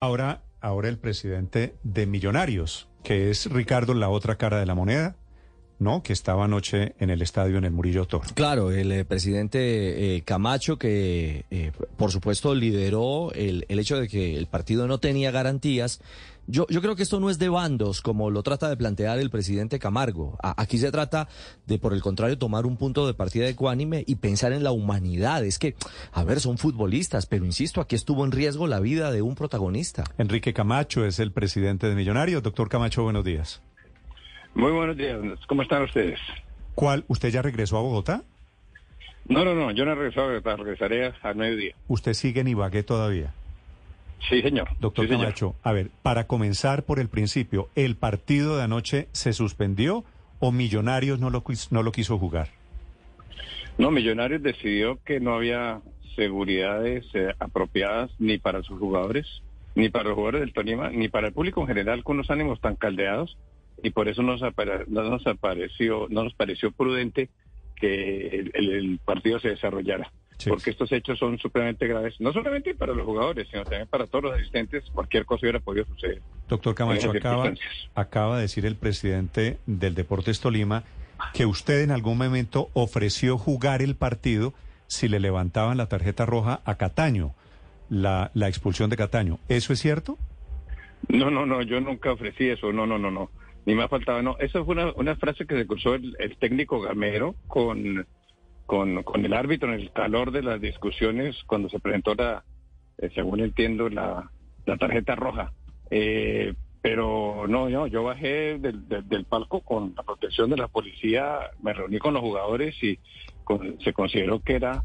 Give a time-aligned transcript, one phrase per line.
[0.00, 5.16] Ahora, ahora el presidente de Millonarios, que es Ricardo, la otra cara de la moneda,
[5.80, 6.04] ¿no?
[6.04, 8.24] Que estaba anoche en el estadio en el Murillo Toro.
[8.34, 14.06] Claro, el eh, presidente eh, Camacho, que eh, por supuesto lideró el, el hecho de
[14.06, 16.00] que el partido no tenía garantías.
[16.50, 19.28] Yo, yo creo que esto no es de bandos, como lo trata de plantear el
[19.28, 20.38] presidente Camargo.
[20.42, 21.28] A- aquí se trata
[21.66, 25.44] de, por el contrario, tomar un punto de partida ecuánime y pensar en la humanidad.
[25.44, 25.74] Es que,
[26.10, 30.04] a ver, son futbolistas, pero insisto, aquí estuvo en riesgo la vida de un protagonista.
[30.16, 32.42] Enrique Camacho es el presidente de Millonarios.
[32.42, 33.60] Doctor Camacho, buenos días.
[34.54, 36.18] Muy buenos días, ¿cómo están ustedes?
[36.74, 37.04] ¿Cuál?
[37.08, 38.22] ¿Usted ya regresó a Bogotá?
[39.26, 41.74] No, no, no, yo no he regresado, regresaré al mediodía.
[41.88, 43.34] ¿Usted sigue en Ibagué todavía?
[44.28, 44.68] Sí, señor.
[44.80, 45.54] Doctor Sí, señor.
[45.62, 50.04] A ver, para comenzar por el principio, ¿el partido de anoche se suspendió
[50.40, 52.48] o Millonarios no lo, no lo quiso jugar?
[53.78, 55.80] No, Millonarios decidió que no había
[56.16, 59.26] seguridades eh, apropiadas ni para sus jugadores,
[59.76, 62.60] ni para los jugadores del Tolima, ni para el público en general con los ánimos
[62.60, 63.36] tan caldeados
[63.84, 67.28] y por eso nos apare- no nos apareció, no nos pareció prudente
[67.76, 70.10] que el partido se desarrollara.
[70.38, 70.50] Sí.
[70.50, 74.24] Porque estos hechos son supremamente graves, no solamente para los jugadores, sino también para todos
[74.24, 74.84] los asistentes.
[74.92, 76.22] Cualquier cosa hubiera podido suceder.
[76.48, 77.52] Doctor Camacho, acaba,
[77.94, 80.84] acaba de decir el presidente del Deportes Tolima
[81.34, 84.54] que usted en algún momento ofreció jugar el partido
[84.86, 87.34] si le levantaban la tarjeta roja a Cataño,
[87.90, 89.38] la, la expulsión de Cataño.
[89.48, 90.18] ¿Eso es cierto?
[91.08, 93.30] No, no, no, yo nunca ofrecí eso, no, no, no, no.
[93.66, 94.36] Ni me ha faltado, no.
[94.38, 98.06] Esa fue una, una frase que se cruzó el, el técnico Gamero con,
[98.68, 102.44] con, con el árbitro en el calor de las discusiones cuando se presentó la,
[102.98, 104.30] eh, según entiendo, la,
[104.66, 105.52] la tarjeta roja.
[105.90, 106.52] Eh,
[106.82, 111.72] pero no, no, yo bajé del, del, palco con la protección de la policía, me
[111.72, 112.98] reuní con los jugadores y
[113.42, 114.84] con- se consideró que era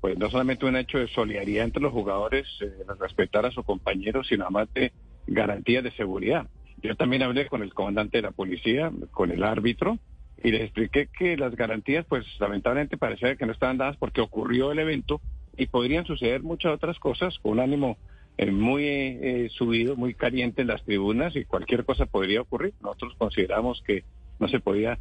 [0.00, 4.28] pues no solamente un hecho de solidaridad entre los jugadores, eh, respetar a sus compañeros,
[4.28, 4.92] sino además de
[5.26, 6.46] garantías de seguridad.
[6.82, 9.98] Yo también hablé con el comandante de la policía, con el árbitro,
[10.44, 14.70] y les expliqué que las garantías, pues lamentablemente parecía que no estaban dadas porque ocurrió
[14.72, 15.20] el evento
[15.56, 17.96] y podrían suceder muchas otras cosas con un ánimo
[18.36, 22.74] eh, muy eh, subido, muy caliente en las tribunas y cualquier cosa podría ocurrir.
[22.80, 24.04] Nosotros consideramos que
[24.38, 24.98] no se podía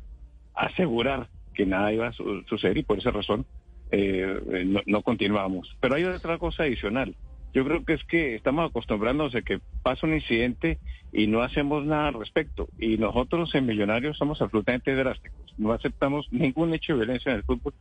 [0.53, 3.45] asegurar que nada iba a su- suceder y por esa razón
[3.91, 5.75] eh, eh, no, no continuamos.
[5.81, 7.16] Pero hay otra cosa adicional.
[7.53, 10.80] Yo creo que es que estamos acostumbrándonos a que pasa un incidente
[11.12, 12.68] y no hacemos nada al respecto.
[12.80, 15.53] Y nosotros en Millonarios somos absolutamente drásticos.
[15.59, 17.74] No aceptamos ningún hecho de violencia en el fútbol,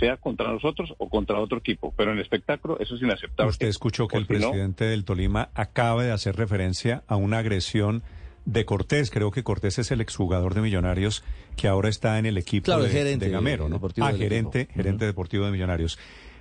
[0.00, 1.94] sea contra nosotros o contra otro equipo.
[1.96, 3.50] Pero en el espectáculo eso es inaceptable.
[3.50, 8.02] Usted escuchó que el no- presidente del Tolima acaba de hacer referencia a una agresión
[8.44, 9.12] de Cortés.
[9.12, 11.22] Creo que Cortés es el exjugador de Millonarios
[11.56, 13.76] que ahora está en el equipo Claro, de, gerente de Gamero, ¿no?
[13.76, 14.74] deportivo Ah, gerente, equipo.
[14.74, 15.96] gerente deportivo de Millonarios,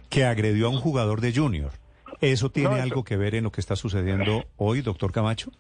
[0.10, 1.72] que agredió a un jugador de Junior.
[2.22, 5.52] ¿Eso tiene No, eso- algo que ver en lo que está sucediendo hoy, doctor Camacho?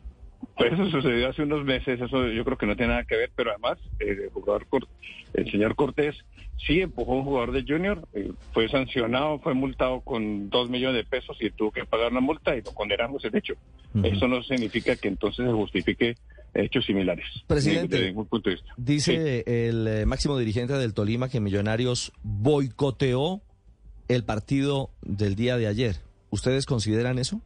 [0.57, 3.31] Pues eso sucedió hace unos meses, eso yo creo que no tiene nada que ver,
[3.35, 4.65] pero además eh, el jugador
[5.33, 6.15] el señor Cortés
[6.65, 10.95] sí empujó a un jugador de Junior, eh, fue sancionado, fue multado con dos millones
[10.97, 13.53] de pesos y tuvo que pagar una multa y lo condenamos el hecho.
[14.03, 16.15] Eso no significa que entonces se justifique
[16.53, 17.25] hechos similares.
[17.47, 17.95] Presidente.
[17.95, 18.73] Desde ningún punto de vista.
[18.77, 23.41] Dice el eh, máximo dirigente del Tolima que Millonarios boicoteó
[24.07, 25.95] el partido del día de ayer.
[26.31, 27.41] ¿Ustedes consideran eso?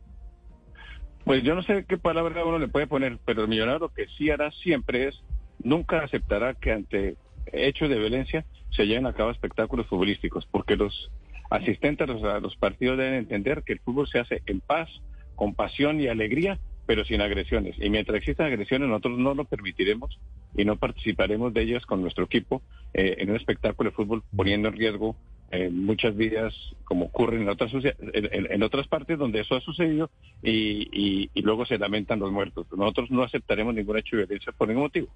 [1.25, 4.05] Pues yo no sé qué palabra uno le puede poner, pero el millonario lo que
[4.15, 5.21] sí hará siempre es,
[5.63, 7.17] nunca aceptará que ante
[7.51, 11.11] hechos de violencia se lleven a cabo espectáculos futbolísticos, porque los
[11.49, 14.87] asistentes a los, partidos deben entender que el fútbol se hace en paz,
[15.35, 17.75] con pasión y alegría, pero sin agresiones.
[17.79, 20.19] Y mientras existan agresiones, nosotros no lo permitiremos
[20.55, 22.61] y no participaremos de ellas con nuestro equipo
[22.93, 25.15] eh, en un espectáculo de fútbol poniendo en riesgo
[25.51, 26.53] eh, muchas vidas,
[26.85, 30.09] como ocurre en otras, en, en- en otras partes donde eso ha sucedido
[30.43, 32.67] y, y- y luego se lamentan los muertos.
[32.75, 35.07] Nosotros no aceptaremos ningún hecho de violencia por ningún motivo.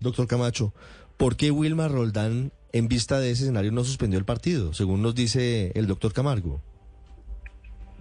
[0.00, 0.72] Doctor Camacho,
[1.16, 5.14] ¿por qué Wilmar Roldán, en vista de ese escenario, no suspendió el partido, según nos
[5.14, 6.60] dice el doctor Camargo?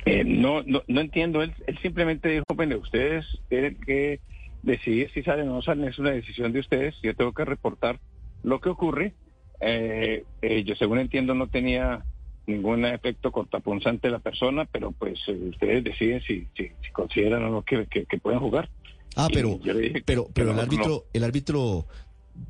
[0.05, 1.41] Eh, no, no, no entiendo.
[1.41, 4.19] Él, él simplemente dijo, bueno, ustedes tienen que
[4.63, 5.87] decidir si salen o no salen.
[5.87, 6.95] Es una decisión de ustedes.
[7.01, 7.99] Yo tengo que reportar
[8.43, 9.13] lo que ocurre.
[9.59, 12.03] Eh, eh, yo, según entiendo, no tenía
[12.45, 17.49] ningún efecto cortapunzante la persona, pero pues eh, ustedes deciden si, si, si consideran o
[17.49, 18.69] no que, que, que pueden jugar.
[19.15, 21.87] Ah, Y pero, dije pero, pero el no, árbitro, el árbitro,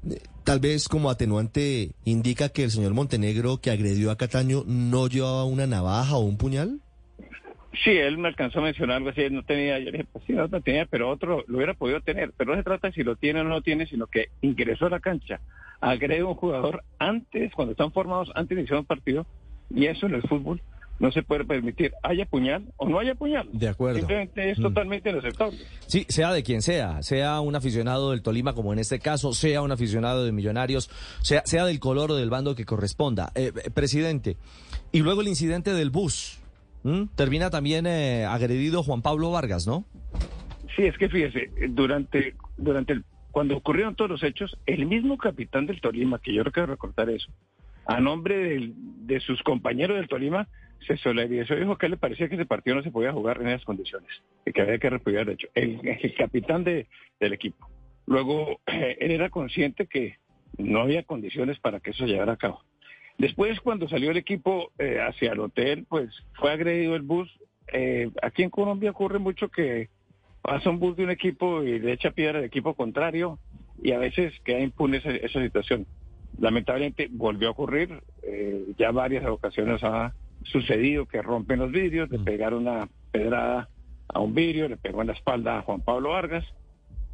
[0.10, 5.08] eh, tal vez como atenuante, indica que el señor Montenegro que agredió a Cataño no
[5.08, 6.82] llevaba una navaja o un puñal.
[7.84, 10.26] Sí, él me alcanzó a mencionar algo así, él no tenía, yo le dije, pues
[10.26, 12.32] sí, no, no tenía, pero otro lo hubiera podido tener.
[12.36, 14.88] Pero no se trata de si lo tiene o no lo tiene, sino que ingresó
[14.88, 15.40] a la cancha,
[15.80, 19.26] agrede a un jugador antes, cuando están formados, antes de iniciar un partido,
[19.70, 20.62] y eso en el fútbol
[21.00, 23.48] no se puede permitir, haya puñal o no haya puñal.
[23.54, 24.00] De acuerdo.
[24.00, 24.64] Simplemente es Mm.
[24.64, 25.60] totalmente inaceptable.
[25.86, 29.62] Sí, sea de quien sea, sea un aficionado del Tolima como en este caso, sea
[29.62, 30.90] un aficionado de Millonarios,
[31.22, 33.32] sea, sea del color o del bando que corresponda.
[33.36, 34.38] Eh, eh, presidente,
[34.92, 36.40] y luego el incidente del bus.
[36.84, 37.08] ¿M?
[37.16, 39.86] Termina también eh, agredido Juan Pablo Vargas, ¿no?
[40.76, 45.66] Sí, es que fíjese, durante, durante el, cuando ocurrieron todos los hechos, el mismo capitán
[45.66, 47.32] del Tolima, que yo creo que recordar eso,
[47.86, 50.48] a nombre del- de sus compañeros del Tolima,
[50.86, 53.48] se solidarizó y dijo que le parecía que ese partido no se podía jugar en
[53.50, 54.10] esas condiciones,
[54.46, 55.48] y que había que repudiar el hecho.
[55.56, 56.88] El, el capitán de,
[57.20, 57.70] del equipo.
[58.06, 60.18] Luego, él era consciente que
[60.58, 62.62] no había condiciones para que eso se llevara a cabo.
[63.18, 67.30] Después, cuando salió el equipo eh, hacia el hotel, pues fue agredido el bus.
[67.74, 69.90] Eh, aquí en Colombia ocurre mucho que
[70.42, 73.40] pasa un bus de un equipo y le echa piedra al equipo contrario
[73.82, 75.88] y a veces queda impune esa, esa situación.
[76.40, 82.20] Lamentablemente volvió a ocurrir, eh, ya varias ocasiones ha sucedido que rompen los vidrios, le
[82.20, 83.68] pegaron una pedrada
[84.08, 86.46] a un vidrio, le pegó en la espalda a Juan Pablo Vargas.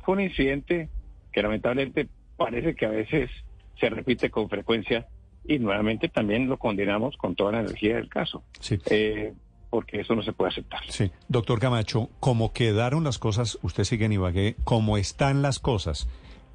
[0.03, 0.89] Fue un incidente
[1.31, 3.31] que lamentablemente parece que a veces
[3.79, 5.07] se repite con frecuencia
[5.45, 8.78] y nuevamente también lo condenamos con toda la energía del caso, Sí.
[8.90, 9.34] eh,
[9.69, 10.81] porque eso no se puede aceptar.
[10.90, 16.07] Sí, doctor Camacho, como quedaron las cosas, usted sigue en Ibagué, como están las cosas,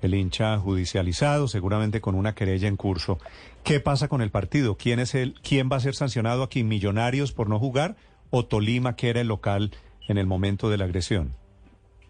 [0.03, 3.19] el hincha judicializado, seguramente con una querella en curso,
[3.65, 4.77] ¿qué pasa con el partido?
[4.77, 6.63] ¿Quién es el, quién va a ser sancionado aquí?
[6.63, 7.97] ¿Millonarios por no jugar
[8.31, 9.73] o Tolima, que era el local
[10.07, 11.33] en el momento de la agresión?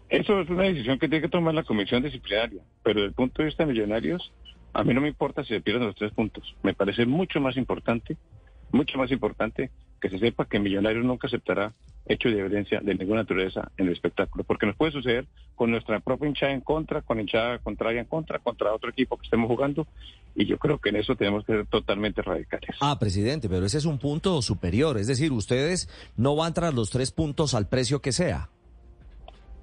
[0.09, 3.41] Eso es una decisión que tiene que tomar la comisión disciplinaria, pero desde el punto
[3.41, 4.31] de vista de millonarios,
[4.73, 6.55] a mí no me importa si se pierden los tres puntos.
[6.63, 8.17] Me parece mucho más importante,
[8.71, 11.73] mucho más importante que se sepa que Millonarios nunca aceptará
[12.05, 15.99] hechos de violencia de ninguna naturaleza en el espectáculo, porque nos puede suceder con nuestra
[15.99, 19.87] propia hinchada en contra, con hinchada contraria en contra, contra otro equipo que estemos jugando,
[20.35, 22.75] y yo creo que en eso tenemos que ser totalmente radicales.
[22.81, 25.87] Ah, presidente, pero ese es un punto superior, es decir, ustedes
[26.17, 28.49] no van tras los tres puntos al precio que sea.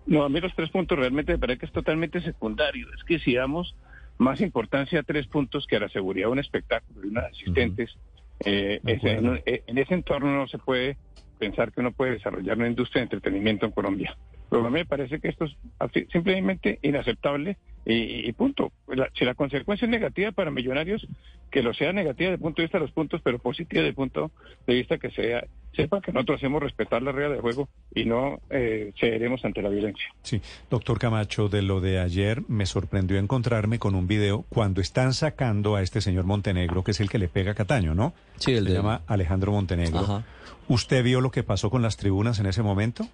[0.06, 2.86] No, a mí los tres puntos realmente me parece que es totalmente secundario.
[2.96, 3.74] Es que si damos
[4.18, 7.96] más importancia a tres puntos que a la seguridad de un espectáculo y unos asistentes,
[8.44, 10.96] eh, ese- en, eh, en ese entorno no se puede
[11.38, 14.16] pensar que uno puede desarrollar una industria de entretenimiento en Colombia.
[14.48, 15.56] Pero a mí me parece que esto es
[16.12, 18.72] simplemente inaceptable y, y punto.
[18.86, 21.06] La- si la consecuencia es negativa para millonarios,
[21.50, 23.90] que lo sea negativa desde el punto de vista de los puntos, pero positiva desde
[23.90, 24.30] el punto
[24.66, 25.44] de vista que sea,
[25.76, 29.68] sepa que nosotros hacemos respetar la regla de juego y no eh, cederemos ante la
[29.68, 30.06] violencia.
[30.22, 30.40] Sí,
[30.70, 35.76] doctor Camacho, de lo de ayer me sorprendió encontrarme con un video cuando están sacando
[35.76, 38.14] a este señor Montenegro, que es el que le pega a Cataño, ¿no?
[38.36, 39.98] Sí, el Se de- llama Alejandro Montenegro.
[40.00, 40.24] Ajá.
[40.68, 43.06] ¿Usted vio lo que pasó con las tribunas en ese momento?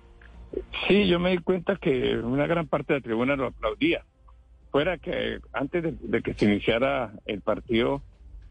[0.87, 4.05] Sí, yo me di cuenta que una gran parte de la tribuna lo aplaudía.
[4.71, 8.03] Fuera que antes de, de que se iniciara el partido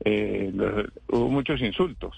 [0.03, 2.15] eh, lo- hubo muchos insultos.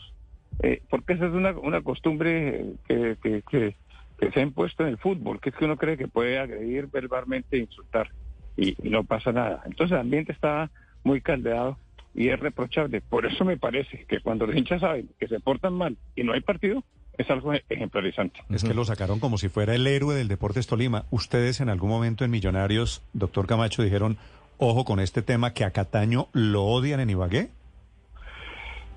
[0.64, 3.76] Eh, porque esa es una, una costumbre que, que, que,
[4.18, 6.88] que se ha impuesto en el fútbol, que es que uno cree que puede agredir
[6.88, 8.10] verbalmente e insultar
[8.56, 9.62] y, y no pasa nada.
[9.66, 10.72] Entonces el ambiente está
[11.04, 11.78] muy caldeado
[12.16, 13.02] y es reprochable.
[13.02, 16.32] Por eso me parece que cuando los hinchas saben que se portan mal y no
[16.32, 16.84] hay partido,
[17.18, 18.40] es algo ejemplarizante.
[18.50, 21.06] Es que lo sacaron como si fuera el héroe del Deportes Tolima.
[21.12, 24.18] Ustedes en algún momento en Millonarios, doctor Camacho, dijeron,
[24.58, 27.50] ojo con este tema, que a Cataño lo odian en Ibagué.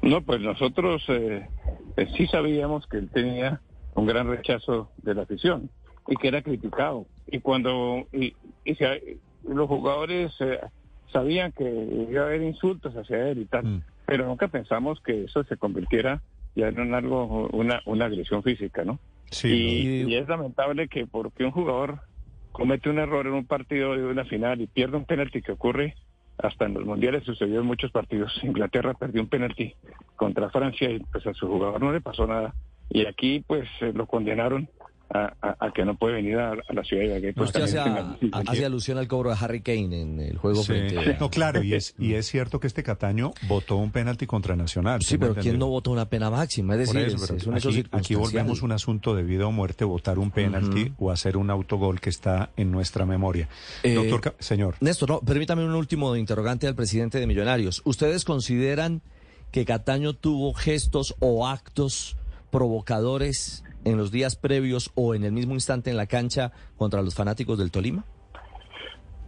[0.03, 1.47] No, pues nosotros eh,
[1.97, 3.61] eh, sí sabíamos que él tenía
[3.95, 5.71] un gran rechazo de la afición
[6.09, 7.07] y que era criticado.
[7.27, 8.35] Y cuando y,
[8.65, 10.61] y se- los jugadores eh,
[11.13, 11.65] sabían que
[12.11, 13.83] iba a haber insultos hacia él y tal, Mm.
[14.07, 16.23] pero nunca pensamos que eso se convirtiera
[16.55, 18.99] ya en algo, una, una agresión física, ¿no?
[19.31, 22.01] Sí, y, es lamentable que porque un jugador
[22.53, 25.95] comete un error en un partido de una final y pierde un penalti que ocurre
[26.39, 28.33] hasta en los mundiales sucedió en muchos partidos.
[28.43, 29.75] Inglaterra perdió un penalti
[30.17, 32.55] contra Francia y pues a su jugador no le pasó nada.
[32.91, 34.69] Y aquí pues eh, lo condenaron
[35.09, 37.33] a, a- a que no puede venir a, a la ciudad de Ibagué.
[37.33, 40.67] Pues, Usted hace, alusión al cobro de Harry Kane en el juego Sí.
[40.67, 41.19] frente a...
[41.19, 45.03] No, claro, y es, y es cierto que este Cataño votó un penalti contra Nacional.
[45.03, 46.75] Sí, pero ¿quién no votó una pena máxima?
[46.75, 49.53] Es decir, eso, es, es un hecho aquí, aquí volvemos un asunto de vida o
[49.53, 53.49] muerte, votar un penalti o hacer un autogol que está en nuestra memoria.
[53.83, 54.75] Eh, Doctor, señor.
[54.81, 57.83] Néstor, no, permítame un último interrogante al presidente de Millonarios.
[57.85, 59.03] ¿Ustedes consideran
[59.53, 62.17] que Cataño tuvo gestos o actos
[62.51, 67.15] provocadores en los días previos o en el mismo instante en la cancha contra los
[67.15, 68.05] fanáticos del Tolima?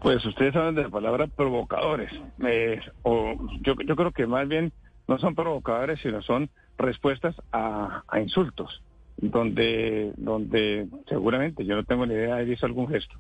[0.02, 2.10] Pues ustedes saben de la palabra provocadores.
[2.44, 4.72] Eh, o yo, yo creo que más bien
[5.06, 8.82] no son provocadores, sino son respuestas a, a insultos,
[9.16, 13.16] donde, donde seguramente yo no tengo ni idea de hizo algún gesto,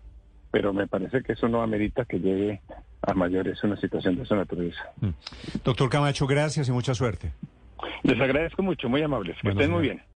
[0.50, 2.60] pero me parece que eso no amerita que llegue
[3.02, 4.92] a mayores una situación de esa naturaleza.
[5.64, 7.32] Doctor Camacho, gracias y mucha suerte.
[8.02, 9.36] Les agradezco mucho, muy amables.
[9.36, 10.02] Que Bueno, estén muy bien.